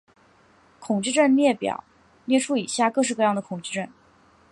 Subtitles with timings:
[0.79, 1.83] 恐惧症列表
[2.25, 3.87] 列出以下各式各样的恐惧症。